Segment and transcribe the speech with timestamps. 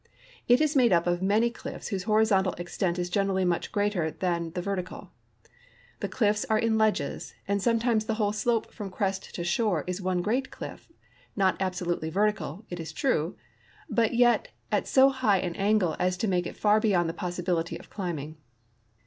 [0.47, 4.49] It is made up of many cliffs whose horizontal extent is generally much greater than
[4.53, 5.11] the vertical.
[5.99, 10.01] The cliffs are in ledges, and sometimes the whole slope from crest to shore is
[10.01, 10.89] one great cliff,
[11.35, 13.37] not absolutely vertical, it is true,
[13.91, 17.77] but 3^et at so high an angle as to make it far beyond the possibility
[17.79, 18.37] of climbing.